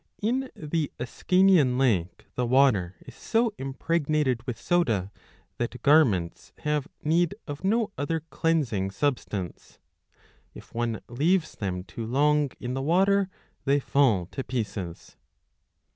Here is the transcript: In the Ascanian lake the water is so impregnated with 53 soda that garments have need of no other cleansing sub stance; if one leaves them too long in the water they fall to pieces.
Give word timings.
In 0.19 0.49
the 0.55 0.91
Ascanian 0.99 1.77
lake 1.77 2.25
the 2.33 2.47
water 2.47 2.95
is 3.05 3.13
so 3.13 3.53
impregnated 3.59 4.39
with 4.47 4.55
53 4.57 4.63
soda 4.65 5.11
that 5.59 5.79
garments 5.83 6.53
have 6.63 6.87
need 7.03 7.35
of 7.47 7.63
no 7.63 7.91
other 7.99 8.21
cleansing 8.31 8.89
sub 8.89 9.19
stance; 9.19 9.77
if 10.55 10.73
one 10.73 11.01
leaves 11.07 11.51
them 11.51 11.83
too 11.83 12.07
long 12.07 12.49
in 12.59 12.73
the 12.73 12.81
water 12.81 13.29
they 13.65 13.79
fall 13.79 14.25
to 14.31 14.43
pieces. 14.43 15.17